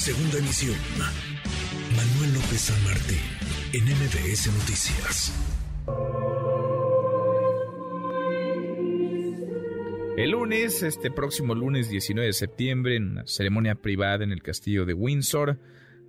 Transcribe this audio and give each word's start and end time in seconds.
Segunda 0.00 0.38
emisión. 0.38 0.76
Manuel 1.94 2.32
López 2.32 2.58
San 2.58 2.84
Martín, 2.84 3.18
en 3.74 3.84
MBS 3.84 4.46
Noticias. 4.46 5.30
El 10.16 10.30
lunes, 10.30 10.82
este 10.82 11.10
próximo 11.10 11.54
lunes 11.54 11.90
19 11.90 12.28
de 12.28 12.32
septiembre, 12.32 12.96
en 12.96 13.10
una 13.10 13.26
ceremonia 13.26 13.74
privada 13.74 14.24
en 14.24 14.32
el 14.32 14.42
castillo 14.42 14.86
de 14.86 14.94
Windsor, 14.94 15.60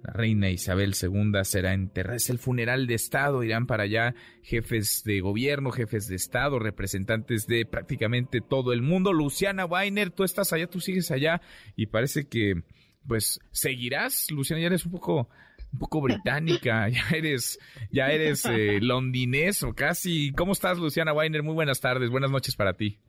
la 0.03 0.13
reina 0.13 0.49
Isabel 0.49 0.95
II 0.99 1.33
será 1.43 1.73
enterrada. 1.73 2.15
Es 2.15 2.29
el 2.29 2.39
funeral 2.39 2.87
de 2.87 2.93
Estado. 2.93 3.43
Irán 3.43 3.67
para 3.67 3.83
allá 3.83 4.15
jefes 4.41 5.03
de 5.03 5.19
gobierno, 5.19 5.69
jefes 5.69 6.07
de 6.07 6.15
Estado, 6.15 6.59
representantes 6.59 7.45
de 7.45 7.65
prácticamente 7.65 8.39
todo 8.39 8.71
el 8.71 8.81
mundo. 8.81 9.11
Luciana 9.11 9.65
Weiner, 9.65 10.11
tú 10.11 10.23
estás 10.23 10.53
allá, 10.53 10.67
tú 10.67 10.79
sigues 10.79 11.11
allá 11.11 11.41
y 11.75 11.87
parece 11.87 12.27
que, 12.29 12.63
pues, 13.07 13.39
seguirás. 13.51 14.29
Luciana, 14.31 14.61
ya 14.61 14.67
eres 14.67 14.85
un 14.85 14.91
poco 14.91 15.29
un 15.73 15.79
poco 15.79 16.01
británica, 16.01 16.89
ya 16.89 17.03
eres, 17.15 17.59
ya 17.91 18.07
eres 18.09 18.45
eh, 18.45 18.79
londinés 18.81 19.63
o 19.63 19.73
casi. 19.73 20.31
¿Cómo 20.33 20.51
estás, 20.51 20.77
Luciana 20.77 21.13
Weiner? 21.13 21.43
Muy 21.43 21.53
buenas 21.53 21.79
tardes, 21.79 22.09
buenas 22.09 22.31
noches 22.31 22.55
para 22.55 22.73
ti. 22.73 22.99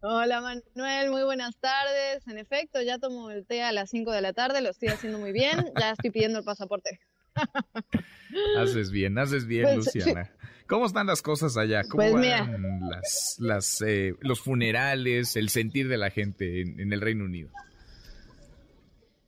Hola 0.00 0.42
Manuel, 0.42 1.10
muy 1.10 1.24
buenas 1.24 1.56
tardes. 1.56 2.26
En 2.28 2.38
efecto, 2.38 2.82
ya 2.82 2.98
tomo 2.98 3.30
el 3.30 3.46
té 3.46 3.62
a 3.62 3.72
las 3.72 3.90
5 3.90 4.12
de 4.12 4.20
la 4.20 4.34
tarde, 4.34 4.60
lo 4.60 4.70
estoy 4.70 4.88
haciendo 4.88 5.18
muy 5.18 5.32
bien, 5.32 5.72
ya 5.80 5.92
estoy 5.92 6.10
pidiendo 6.10 6.40
el 6.40 6.44
pasaporte. 6.44 7.00
haces 8.58 8.90
bien, 8.90 9.18
haces 9.18 9.46
bien, 9.46 9.64
pues, 9.64 9.76
Luciana. 9.76 10.30
¿Cómo 10.66 10.86
están 10.86 11.06
las 11.06 11.20
cosas 11.20 11.56
allá? 11.56 11.82
¿Cómo 11.84 12.02
pues, 12.02 12.12
van 12.12 12.88
las, 12.88 13.36
las, 13.38 13.82
eh, 13.82 14.14
los 14.20 14.40
funerales, 14.40 15.36
el 15.36 15.48
sentir 15.48 15.88
de 15.88 15.96
la 15.96 16.10
gente 16.10 16.60
en 16.60 16.92
el 16.92 17.00
Reino 17.00 17.24
Unido? 17.24 17.50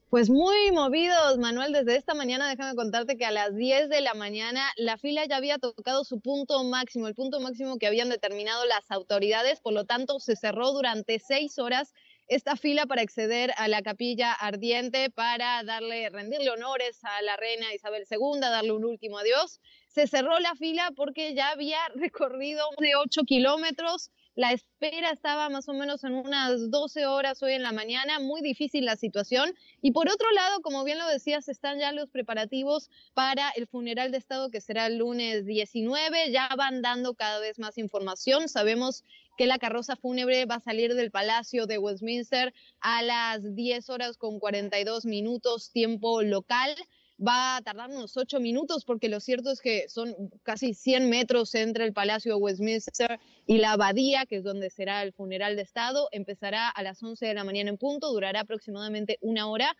Pues 0.08 0.30
muy 0.30 0.70
movidos, 0.70 1.36
Manuel, 1.38 1.72
desde 1.72 1.96
esta 1.96 2.14
mañana 2.14 2.48
déjame 2.48 2.76
contarte 2.76 3.16
que 3.16 3.24
a 3.24 3.32
las 3.32 3.56
10 3.56 3.88
de 3.88 4.00
la 4.00 4.14
mañana 4.14 4.70
la 4.76 4.98
fila 4.98 5.26
ya 5.26 5.36
había 5.36 5.58
tocado 5.58 6.04
su 6.04 6.20
punto 6.20 6.62
máximo, 6.62 7.08
el 7.08 7.16
punto 7.16 7.40
máximo 7.40 7.76
que 7.76 7.88
habían 7.88 8.08
determinado 8.08 8.64
las 8.66 8.88
autoridades, 8.92 9.60
por 9.60 9.72
lo 9.72 9.84
tanto 9.84 10.20
se 10.20 10.36
cerró 10.36 10.70
durante 10.70 11.18
seis 11.18 11.58
horas 11.58 11.92
esta 12.28 12.54
fila 12.54 12.86
para 12.86 13.02
acceder 13.02 13.52
a 13.56 13.66
la 13.66 13.82
capilla 13.82 14.32
ardiente 14.32 15.10
para 15.10 15.64
darle, 15.64 16.08
rendirle 16.10 16.50
honores 16.50 17.00
a 17.02 17.20
la 17.22 17.36
reina 17.36 17.74
Isabel 17.74 18.04
II, 18.08 18.40
darle 18.40 18.72
un 18.72 18.84
último 18.84 19.18
adiós. 19.18 19.60
Se 19.88 20.06
cerró 20.06 20.38
la 20.38 20.54
fila 20.54 20.92
porque 20.94 21.34
ya 21.34 21.50
había 21.50 21.78
recorrido 21.96 22.64
de 22.78 22.94
8 22.94 23.22
kilómetros 23.26 24.12
la 24.36 24.52
espera 24.52 25.10
estaba 25.10 25.48
más 25.48 25.66
o 25.68 25.72
menos 25.72 26.04
en 26.04 26.12
unas 26.12 26.70
12 26.70 27.06
horas 27.06 27.42
hoy 27.42 27.54
en 27.54 27.62
la 27.62 27.72
mañana, 27.72 28.20
muy 28.20 28.42
difícil 28.42 28.84
la 28.84 28.96
situación. 28.96 29.54
Y 29.80 29.92
por 29.92 30.10
otro 30.10 30.30
lado, 30.32 30.60
como 30.60 30.84
bien 30.84 30.98
lo 30.98 31.08
decías, 31.08 31.48
están 31.48 31.78
ya 31.78 31.90
los 31.92 32.10
preparativos 32.10 32.90
para 33.14 33.48
el 33.56 33.66
funeral 33.66 34.12
de 34.12 34.18
Estado 34.18 34.50
que 34.50 34.60
será 34.60 34.86
el 34.86 34.98
lunes 34.98 35.46
19. 35.46 36.30
Ya 36.30 36.50
van 36.54 36.82
dando 36.82 37.14
cada 37.14 37.40
vez 37.40 37.58
más 37.58 37.78
información. 37.78 38.50
Sabemos 38.50 39.04
que 39.38 39.46
la 39.46 39.58
carroza 39.58 39.96
fúnebre 39.96 40.44
va 40.44 40.56
a 40.56 40.60
salir 40.60 40.94
del 40.94 41.10
Palacio 41.10 41.66
de 41.66 41.78
Westminster 41.78 42.52
a 42.80 43.02
las 43.02 43.54
10 43.54 43.88
horas 43.88 44.18
con 44.18 44.38
42 44.38 45.06
minutos 45.06 45.70
tiempo 45.72 46.20
local 46.20 46.76
va 47.18 47.56
a 47.56 47.62
tardar 47.62 47.90
unos 47.90 48.16
ocho 48.16 48.40
minutos 48.40 48.84
porque 48.84 49.08
lo 49.08 49.20
cierto 49.20 49.50
es 49.50 49.60
que 49.60 49.88
son 49.88 50.14
casi 50.42 50.74
100 50.74 51.08
metros 51.08 51.54
entre 51.54 51.84
el 51.84 51.92
Palacio 51.92 52.34
de 52.34 52.40
Westminster 52.40 53.18
y 53.46 53.58
la 53.58 53.72
abadía, 53.72 54.26
que 54.26 54.36
es 54.36 54.44
donde 54.44 54.70
será 54.70 55.02
el 55.02 55.12
funeral 55.12 55.56
de 55.56 55.62
Estado. 55.62 56.08
Empezará 56.12 56.68
a 56.68 56.82
las 56.82 57.02
11 57.02 57.26
de 57.26 57.34
la 57.34 57.44
mañana 57.44 57.70
en 57.70 57.78
punto, 57.78 58.12
durará 58.12 58.40
aproximadamente 58.40 59.18
una 59.20 59.48
hora. 59.48 59.76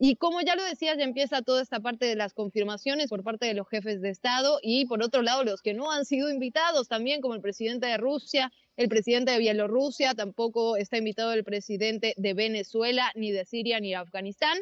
Y 0.00 0.14
como 0.14 0.40
ya 0.42 0.54
lo 0.54 0.62
decía, 0.62 0.94
ya 0.96 1.02
empieza 1.02 1.42
toda 1.42 1.60
esta 1.60 1.80
parte 1.80 2.06
de 2.06 2.14
las 2.14 2.32
confirmaciones 2.32 3.08
por 3.08 3.24
parte 3.24 3.46
de 3.46 3.54
los 3.54 3.68
jefes 3.68 4.00
de 4.00 4.10
Estado 4.10 4.60
y 4.62 4.86
por 4.86 5.02
otro 5.02 5.22
lado 5.22 5.42
los 5.42 5.60
que 5.60 5.74
no 5.74 5.90
han 5.90 6.04
sido 6.04 6.30
invitados 6.30 6.86
también, 6.86 7.20
como 7.20 7.34
el 7.34 7.40
presidente 7.40 7.88
de 7.88 7.96
Rusia, 7.96 8.52
el 8.76 8.88
presidente 8.88 9.32
de 9.32 9.38
Bielorrusia, 9.38 10.14
tampoco 10.14 10.76
está 10.76 10.98
invitado 10.98 11.32
el 11.32 11.42
presidente 11.42 12.14
de 12.16 12.32
Venezuela, 12.32 13.10
ni 13.16 13.32
de 13.32 13.44
Siria, 13.44 13.80
ni 13.80 13.88
de 13.88 13.96
Afganistán. 13.96 14.58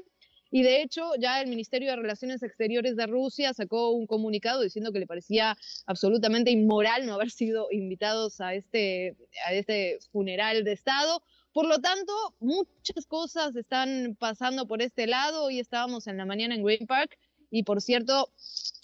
Y 0.51 0.63
de 0.63 0.83
hecho, 0.83 1.13
ya 1.19 1.41
el 1.41 1.49
Ministerio 1.49 1.91
de 1.91 1.97
Relaciones 1.97 2.43
Exteriores 2.43 2.97
de 2.97 3.07
Rusia 3.07 3.53
sacó 3.53 3.91
un 3.91 4.07
comunicado 4.07 4.63
diciendo 4.63 4.93
que 4.93 5.01
le 5.01 5.07
parecía 5.07 5.57
absolutamente 5.87 6.51
inmoral 6.51 7.07
no 7.07 7.15
haber 7.15 7.31
sido 7.31 7.69
invitados 7.71 8.41
a 8.41 8.55
este, 8.55 9.17
a 9.47 9.53
este 9.53 9.99
funeral 10.13 10.65
de 10.65 10.73
Estado. 10.73 11.23
Por 11.53 11.67
lo 11.67 11.79
tanto, 11.79 12.13
muchas 12.39 13.07
cosas 13.07 13.57
están 13.57 14.17
pasando 14.19 14.67
por 14.67 14.83
este 14.83 15.07
lado. 15.07 15.45
Hoy 15.45 15.59
estábamos 15.59 16.07
en 16.07 16.17
la 16.17 16.27
mañana 16.27 16.55
en 16.55 16.63
Green 16.63 16.87
Park 16.87 17.19
y, 17.51 17.63
por 17.63 17.81
cierto, 17.81 18.31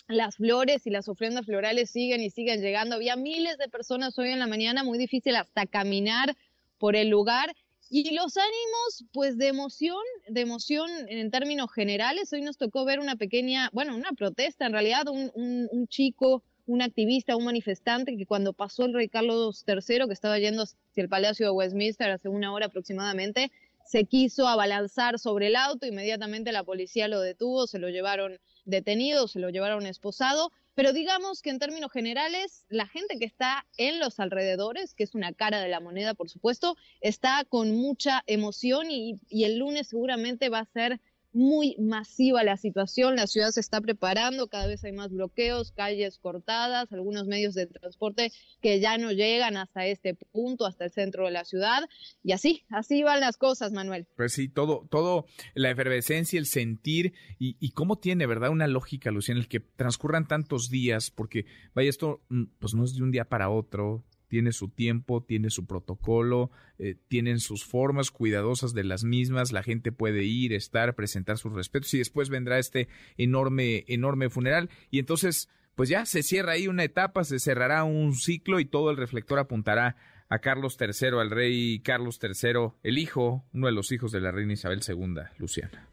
las 0.09 0.37
flores 0.37 0.87
y 0.87 0.91
las 0.91 1.09
ofrendas 1.09 1.47
florales 1.47 1.91
siguen 1.91 2.23
y 2.23 2.31
siguen 2.31 2.61
llegando. 2.61 2.97
Había 2.97 3.17
miles 3.17 3.59
de 3.59 3.69
personas 3.69 4.19
hoy 4.19 4.31
en 4.31 4.39
la 4.39 4.47
mañana, 4.47 4.85
muy 4.85 4.99
difícil 4.99 5.37
hasta 5.37 5.67
caminar 5.67 6.37
por 6.79 6.97
el 6.97 7.09
lugar. 7.09 7.55
Y 7.95 8.15
los 8.15 8.39
ánimos, 8.39 9.05
pues 9.13 9.37
de 9.37 9.49
emoción, 9.49 10.01
de 10.27 10.41
emoción 10.41 10.89
en 11.09 11.31
términos 11.31 11.71
generales. 11.71 12.33
Hoy 12.33 12.41
nos 12.41 12.57
tocó 12.57 12.87
ver 12.87 13.01
una 13.01 13.17
pequeña, 13.17 13.69
bueno, 13.75 13.95
una 13.95 14.13
protesta 14.13 14.65
en 14.65 14.73
realidad, 14.73 15.09
un, 15.09 15.31
un, 15.35 15.87
chico, 15.89 16.43
un 16.65 16.81
activista, 16.81 17.37
un 17.37 17.45
manifestante 17.45 18.17
que 18.17 18.25
cuando 18.25 18.55
pasó 18.55 18.87
el 18.87 18.95
rey 18.95 19.11
Carlos 19.11 19.63
III, 19.69 20.07
que 20.07 20.15
estaba 20.15 20.39
yendo 20.39 20.63
hacia 20.63 21.03
el 21.03 21.11
Palacio 21.11 21.45
de 21.45 21.53
Westminster 21.53 22.11
hace 22.11 22.31
una 22.31 22.55
hora 22.55 22.65
aproximadamente, 22.65 23.53
se 23.85 24.05
quiso 24.05 24.49
abalanzar 24.49 25.19
sobre 25.19 25.49
el 25.49 25.57
auto, 25.57 25.85
inmediatamente 25.85 26.51
la 26.51 26.65
policía 26.65 27.09
lo 27.09 27.21
detuvo, 27.21 27.67
se 27.67 27.79
lo 27.79 27.91
llevaron 27.91 28.39
detenido, 28.65 29.29
se 29.29 29.39
lo 29.39 29.51
llevaron 29.51 29.85
esposado 29.85 30.51
pero 30.75 30.93
digamos 30.93 31.43
que 31.43 31.51
en 31.51 31.59
términos 31.59 31.93
generales, 31.93 32.65
la 32.69 32.87
gente 32.87 33.19
que 33.19 33.27
está 33.27 33.67
en 33.77 33.99
los 33.99 34.21
alrededores, 34.21 34.95
que 34.95 35.05
es 35.05 35.15
una 35.15 35.33
cara 35.33 35.61
de 35.61 35.69
la 35.69 35.81
moneda, 35.81 36.15
por 36.15 36.31
supuesto, 36.31 36.77
está 37.01 37.45
con 37.45 37.73
mucha 37.73 38.23
emoción 38.27 38.91
y, 38.91 39.21
el 39.31 39.59
lunes 39.59 39.89
seguramente 39.89 40.49
va 40.49 40.61
a 40.61 40.67
ser 40.67 41.01
muy 41.33 41.77
masiva 41.79 42.45
la 42.45 42.57
situación, 42.57 43.17
la 43.17 43.27
ciudad 43.27 43.51
se 43.51 43.61
está 43.61 43.81
preparando, 43.81 44.49
cada 44.49 44.67
vez 44.67 44.85
hay 44.85 44.93
más 44.93 45.11
bloqueos, 45.11 45.73
calles 45.73 46.19
cortadas, 46.19 46.93
algunos 46.93 47.27
medios 47.27 47.55
de 47.55 47.67
transporte 47.67 48.33
que 48.61 48.81
ya 48.81 48.99
no 48.99 49.13
llegan 49.13 49.57
hasta 49.57 49.87
este 49.87 50.15
punto, 50.15 50.67
hasta 50.67 50.85
el 50.85 50.91
centro 50.91 51.25
de 51.25 51.33
la 51.33 51.45
ciudad, 51.45 51.89
y 52.23 52.33
así, 52.33 52.65
así 52.71 53.03
van 53.03 53.21
las 53.21 53.37
cosas, 53.37 53.73
Manuel. 53.73 54.07
Pues 54.17 54.33
sí, 54.33 54.49
todo, 54.49 54.87
todo, 54.91 55.27
la 55.55 55.71
efervescencia, 55.71 56.39
el 56.39 56.47
sentir, 56.47 57.15
y, 57.39 57.57
y 57.61 57.71
cómo 57.71 57.99
tiene, 57.99 58.27
¿verdad? 58.27 58.51
Una 58.51 58.67
lógica, 58.67 59.11
Lucía, 59.11 59.35
en 59.35 59.41
el 59.41 59.49
que 59.49 59.61
transcurran 59.61 60.27
tantos 60.27 60.69
días, 60.69 61.11
porque, 61.11 61.47
vaya, 61.75 61.89
esto, 61.91 62.23
mm, 62.29 62.45
pues 62.59 62.75
no 62.75 62.85
es 62.85 62.95
de 62.95 63.03
un 63.03 63.11
día 63.11 63.25
para 63.25 63.51
otro, 63.51 64.05
tiene 64.33 64.53
su 64.53 64.71
tiempo, 64.71 65.23
tiene 65.23 65.51
su 65.51 65.67
protocolo, 65.67 66.51
eh, 66.79 66.97
tienen 67.09 67.39
sus 67.39 67.67
formas 67.67 68.11
cuidadosas 68.11 68.73
de 68.73 68.83
las 68.83 69.05
mismas, 69.05 69.53
la 69.53 69.63
gente 69.63 69.93
puede 69.93 70.25
ir, 70.25 70.55
estar, 70.55 70.95
presentar 70.95 71.37
sus 71.37 71.53
respetos 71.53 71.93
y 71.93 71.99
después 71.99 72.31
vendrá 72.31 72.59
este 72.59 72.89
enorme, 73.19 73.85
enorme 73.89 74.31
funeral 74.31 74.71
y 74.91 75.01
entonces 75.01 75.51
pues 75.75 75.91
ya 75.91 76.07
se 76.07 76.23
cierra 76.23 76.53
ahí 76.53 76.67
una 76.67 76.83
etapa, 76.83 77.25
se 77.25 77.39
cerrará 77.41 77.85
un 77.85 78.15
ciclo 78.15 78.59
y 78.59 78.65
todo 78.65 78.91
el 78.91 78.97
reflector 78.97 79.39
apuntará 79.39 79.97
a 80.31 80.39
Carlos 80.39 80.79
III, 80.81 81.19
al 81.21 81.31
rey 81.31 81.81
Carlos 81.81 82.19
III, 82.23 82.73
el 82.85 82.97
hijo, 82.97 83.45
uno 83.53 83.67
de 83.67 83.73
los 83.75 83.93
hijos 83.93 84.13
de 84.13 84.21
la 84.21 84.33
reina 84.33 84.55
Isabel 84.55 84.81
II, 84.89 85.25
Luciana. 85.37 85.92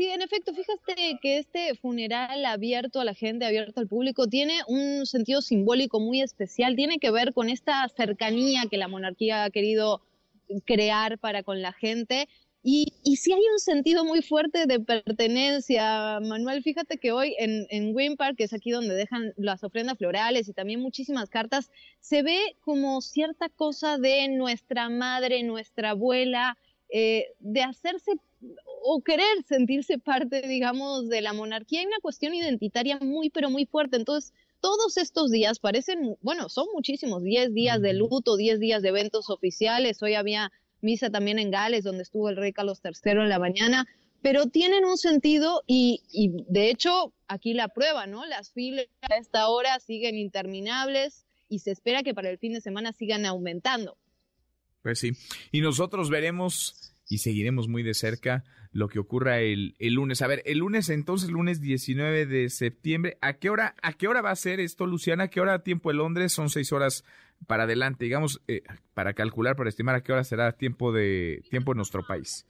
Sí, 0.00 0.08
en 0.08 0.22
efecto, 0.22 0.54
fíjate 0.54 1.18
que 1.20 1.36
este 1.36 1.74
funeral 1.74 2.46
abierto 2.46 3.00
a 3.00 3.04
la 3.04 3.12
gente, 3.12 3.44
abierto 3.44 3.80
al 3.80 3.86
público, 3.86 4.28
tiene 4.28 4.60
un 4.66 5.04
sentido 5.04 5.42
simbólico 5.42 6.00
muy 6.00 6.22
especial, 6.22 6.74
tiene 6.74 6.98
que 6.98 7.10
ver 7.10 7.34
con 7.34 7.50
esta 7.50 7.86
cercanía 7.94 8.62
que 8.70 8.78
la 8.78 8.88
monarquía 8.88 9.44
ha 9.44 9.50
querido 9.50 10.00
crear 10.64 11.18
para 11.18 11.42
con 11.42 11.60
la 11.60 11.74
gente. 11.74 12.30
Y, 12.62 12.94
y 13.04 13.16
sí 13.16 13.34
hay 13.34 13.42
un 13.52 13.58
sentido 13.58 14.06
muy 14.06 14.22
fuerte 14.22 14.64
de 14.64 14.80
pertenencia, 14.80 16.18
Manuel. 16.20 16.62
Fíjate 16.62 16.96
que 16.96 17.12
hoy 17.12 17.36
en, 17.38 17.66
en 17.68 17.92
Green 17.92 18.16
Park, 18.16 18.38
que 18.38 18.44
es 18.44 18.54
aquí 18.54 18.70
donde 18.70 18.94
dejan 18.94 19.34
las 19.36 19.62
ofrendas 19.64 19.98
florales 19.98 20.48
y 20.48 20.54
también 20.54 20.80
muchísimas 20.80 21.28
cartas, 21.28 21.70
se 21.98 22.22
ve 22.22 22.56
como 22.62 23.02
cierta 23.02 23.50
cosa 23.50 23.98
de 23.98 24.28
nuestra 24.28 24.88
madre, 24.88 25.42
nuestra 25.42 25.90
abuela, 25.90 26.56
eh, 26.88 27.34
de 27.38 27.62
hacerse 27.62 28.12
o 28.82 29.02
querer 29.02 29.42
sentirse 29.46 29.98
parte, 29.98 30.42
digamos, 30.42 31.08
de 31.08 31.20
la 31.20 31.32
monarquía. 31.32 31.80
Hay 31.80 31.86
una 31.86 32.00
cuestión 32.00 32.34
identitaria 32.34 32.98
muy, 32.98 33.30
pero 33.30 33.50
muy 33.50 33.66
fuerte. 33.66 33.96
Entonces, 33.96 34.32
todos 34.60 34.96
estos 34.96 35.30
días 35.30 35.58
parecen, 35.58 36.16
bueno, 36.22 36.48
son 36.48 36.66
muchísimos, 36.74 37.22
10 37.22 37.54
días 37.54 37.80
de 37.80 37.94
luto, 37.94 38.36
10 38.36 38.60
días 38.60 38.82
de 38.82 38.88
eventos 38.88 39.30
oficiales. 39.30 40.02
Hoy 40.02 40.14
había 40.14 40.52
misa 40.80 41.10
también 41.10 41.38
en 41.38 41.50
Gales, 41.50 41.84
donde 41.84 42.02
estuvo 42.02 42.28
el 42.28 42.36
rey 42.36 42.52
Carlos 42.52 42.80
III 42.82 43.12
en 43.12 43.28
la 43.28 43.38
mañana, 43.38 43.86
pero 44.22 44.46
tienen 44.46 44.84
un 44.84 44.98
sentido 44.98 45.62
y, 45.66 46.02
y 46.10 46.44
de 46.48 46.70
hecho, 46.70 47.12
aquí 47.28 47.54
la 47.54 47.68
prueba, 47.68 48.06
¿no? 48.06 48.26
Las 48.26 48.52
filas 48.52 48.86
a 49.02 49.16
esta 49.16 49.48
hora 49.48 49.78
siguen 49.80 50.16
interminables 50.16 51.26
y 51.48 51.60
se 51.60 51.70
espera 51.70 52.02
que 52.02 52.14
para 52.14 52.30
el 52.30 52.38
fin 52.38 52.52
de 52.52 52.60
semana 52.60 52.92
sigan 52.92 53.26
aumentando. 53.26 53.96
Pues 54.82 54.98
sí, 54.98 55.12
y 55.52 55.60
nosotros 55.60 56.08
veremos 56.08 56.89
y 57.10 57.18
seguiremos 57.18 57.68
muy 57.68 57.82
de 57.82 57.92
cerca 57.92 58.44
lo 58.72 58.88
que 58.88 59.00
ocurra 59.00 59.40
el, 59.40 59.74
el 59.80 59.94
lunes. 59.94 60.22
A 60.22 60.28
ver, 60.28 60.42
el 60.46 60.58
lunes 60.58 60.88
entonces, 60.88 61.28
lunes 61.28 61.60
19 61.60 62.24
de 62.24 62.48
septiembre, 62.48 63.18
¿a 63.20 63.34
qué 63.34 63.50
hora, 63.50 63.74
a 63.82 63.92
qué 63.94 64.06
hora 64.06 64.22
va 64.22 64.30
a 64.30 64.36
ser 64.36 64.60
esto, 64.60 64.86
Luciana? 64.86 65.24
¿A 65.24 65.28
qué 65.28 65.40
hora 65.40 65.64
tiempo 65.64 65.90
en 65.90 65.96
Londres? 65.98 66.32
Son 66.32 66.48
seis 66.48 66.72
horas 66.72 67.04
para 67.48 67.64
adelante, 67.64 68.04
digamos, 68.04 68.40
eh, 68.46 68.62
para 68.94 69.12
calcular, 69.12 69.56
para 69.56 69.68
estimar 69.68 69.96
a 69.96 70.02
qué 70.02 70.12
hora 70.12 70.22
será 70.22 70.52
tiempo 70.52 70.92
de 70.92 71.42
tiempo 71.50 71.72
en 71.72 71.78
nuestro 71.78 72.06
país. 72.06 72.46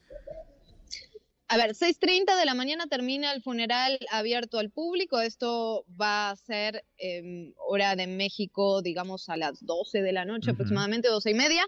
A 1.48 1.56
ver, 1.56 1.70
6.30 1.70 2.38
de 2.38 2.44
la 2.44 2.54
mañana 2.54 2.86
termina 2.86 3.32
el 3.32 3.42
funeral 3.42 3.98
abierto 4.12 4.58
al 4.58 4.70
público. 4.70 5.20
Esto 5.20 5.84
va 6.00 6.30
a 6.30 6.36
ser 6.36 6.84
em, 6.98 7.54
hora 7.56 7.96
de 7.96 8.06
México, 8.06 8.82
digamos, 8.82 9.28
a 9.30 9.36
las 9.36 9.64
12 9.64 10.02
de 10.02 10.12
la 10.12 10.24
noche, 10.24 10.52
aproximadamente 10.52 11.08
12 11.08 11.30
y 11.30 11.34
media. 11.34 11.66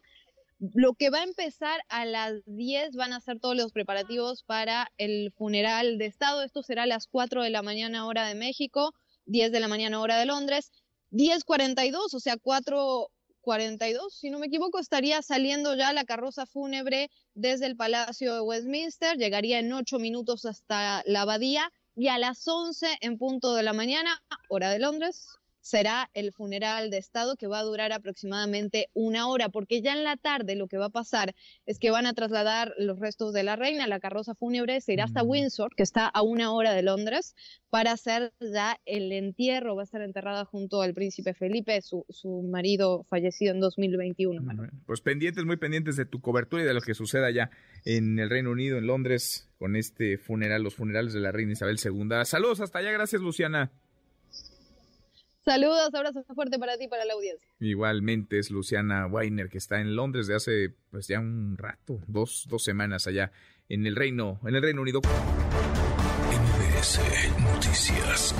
Lo 0.74 0.94
que 0.94 1.10
va 1.10 1.18
a 1.18 1.24
empezar 1.24 1.80
a 1.88 2.04
las 2.04 2.34
10 2.46 2.94
van 2.94 3.12
a 3.12 3.20
ser 3.20 3.40
todos 3.40 3.56
los 3.56 3.72
preparativos 3.72 4.44
para 4.44 4.92
el 4.96 5.32
funeral 5.32 5.98
de 5.98 6.06
Estado. 6.06 6.44
Esto 6.44 6.62
será 6.62 6.84
a 6.84 6.86
las 6.86 7.08
4 7.08 7.42
de 7.42 7.50
la 7.50 7.62
mañana 7.62 8.06
hora 8.06 8.28
de 8.28 8.36
México, 8.36 8.94
10 9.26 9.50
de 9.50 9.58
la 9.58 9.66
mañana 9.66 10.00
hora 10.00 10.18
de 10.18 10.26
Londres. 10.26 10.70
10.42, 11.10 12.14
o 12.14 12.20
sea, 12.20 12.36
4.42, 12.36 14.10
si 14.10 14.30
no 14.30 14.38
me 14.38 14.46
equivoco, 14.46 14.78
estaría 14.78 15.20
saliendo 15.22 15.74
ya 15.74 15.92
la 15.92 16.04
carroza 16.04 16.46
fúnebre 16.46 17.10
desde 17.34 17.66
el 17.66 17.76
Palacio 17.76 18.32
de 18.32 18.40
Westminster, 18.42 19.18
llegaría 19.18 19.58
en 19.58 19.72
8 19.72 19.98
minutos 19.98 20.44
hasta 20.44 21.02
la 21.06 21.22
abadía 21.22 21.72
y 21.96 22.06
a 22.06 22.18
las 22.18 22.46
11 22.46 22.98
en 23.00 23.18
punto 23.18 23.56
de 23.56 23.64
la 23.64 23.72
mañana, 23.72 24.22
hora 24.48 24.70
de 24.70 24.78
Londres, 24.78 25.26
será 25.62 26.10
el 26.12 26.32
funeral 26.32 26.90
de 26.90 26.98
Estado 26.98 27.36
que 27.36 27.46
va 27.46 27.60
a 27.60 27.64
durar 27.64 27.92
aproximadamente 27.92 28.90
una 28.92 29.28
hora, 29.28 29.48
porque 29.48 29.80
ya 29.80 29.94
en 29.94 30.04
la 30.04 30.16
tarde 30.16 30.56
lo 30.56 30.68
que 30.68 30.76
va 30.76 30.86
a 30.86 30.90
pasar 30.90 31.34
es 31.64 31.78
que 31.78 31.90
van 31.90 32.04
a 32.04 32.12
trasladar 32.12 32.74
los 32.78 32.98
restos 32.98 33.32
de 33.32 33.44
la 33.44 33.56
reina, 33.56 33.86
la 33.86 34.00
carroza 34.00 34.34
fúnebre 34.34 34.80
se 34.80 34.92
irá 34.92 35.04
hasta. 35.04 35.22
Windsor, 35.22 35.74
que 35.76 35.84
está 35.84 36.08
a 36.08 36.22
una 36.22 36.52
hora 36.52 36.74
de 36.74 36.82
Londres, 36.82 37.36
para 37.70 37.92
hacer 37.92 38.32
ya 38.40 38.76
el 38.84 39.12
entierro, 39.12 39.76
va 39.76 39.82
a 39.82 39.84
estar 39.84 40.02
enterrada 40.02 40.44
junto 40.44 40.82
al 40.82 40.94
príncipe 40.94 41.32
Felipe, 41.32 41.80
su, 41.80 42.04
su 42.08 42.42
marido 42.42 43.04
fallecido 43.08 43.54
en 43.54 43.60
2021. 43.60 44.42
Pues 44.84 45.00
pendientes, 45.00 45.44
muy 45.44 45.56
pendientes 45.56 45.96
de 45.96 46.04
tu 46.04 46.20
cobertura 46.20 46.64
y 46.64 46.66
de 46.66 46.74
lo 46.74 46.80
que 46.80 46.94
suceda 46.94 47.26
allá 47.26 47.50
en 47.84 48.18
el 48.18 48.30
Reino 48.30 48.50
Unido, 48.50 48.78
en 48.78 48.86
Londres, 48.86 49.48
con 49.58 49.76
este 49.76 50.18
funeral, 50.18 50.62
los 50.62 50.74
funerales 50.74 51.12
de 51.12 51.20
la 51.20 51.30
reina 51.30 51.52
Isabel 51.52 51.78
II. 51.82 52.24
Saludos 52.24 52.60
hasta 52.60 52.80
allá, 52.80 52.90
gracias 52.90 53.22
Luciana. 53.22 53.70
Saludos, 55.44 55.92
abrazo 55.92 56.22
fuerte 56.34 56.58
para 56.58 56.78
ti 56.78 56.84
y 56.84 56.88
para 56.88 57.04
la 57.04 57.14
audiencia. 57.14 57.48
Igualmente 57.58 58.38
es 58.38 58.50
Luciana 58.50 59.06
Weiner, 59.06 59.48
que 59.48 59.58
está 59.58 59.80
en 59.80 59.96
Londres 59.96 60.28
de 60.28 60.36
hace 60.36 60.74
pues 60.90 61.08
ya 61.08 61.18
un 61.18 61.56
rato, 61.58 62.00
dos, 62.06 62.46
dos 62.48 62.62
semanas 62.62 63.08
allá 63.08 63.32
en 63.68 63.84
el 63.86 63.96
Reino, 63.96 64.40
en 64.46 64.54
el 64.54 64.62
Reino 64.62 64.82
Unido. 64.82 65.00
NBS 66.30 67.00
Noticias. 67.40 68.34